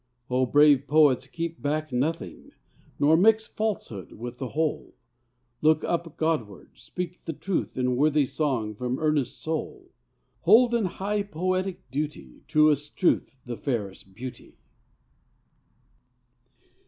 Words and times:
O 0.31 0.47
brave 0.47 0.87
poets, 0.87 1.27
keep 1.27 1.61
back 1.61 1.91
nothing; 1.91 2.53
Nor 2.97 3.15
mix 3.15 3.45
falsehood 3.45 4.13
with 4.13 4.39
the 4.39 4.47
whole! 4.47 4.95
Look 5.61 5.83
up 5.83 6.17
Godward! 6.17 6.71
speak 6.73 7.23
the 7.25 7.33
truth 7.33 7.77
in 7.77 7.95
Worthy 7.95 8.25
song 8.25 8.73
from 8.73 8.97
earnest 8.97 9.39
soul! 9.39 9.91
Hold, 10.39 10.73
in 10.73 10.85
high 10.85 11.21
poetic 11.21 11.87
duty, 11.91 12.41
Truest 12.47 12.97
Truth 12.97 13.37
the 13.45 13.55
fairest 13.57 14.15
Beauty! 14.15 14.57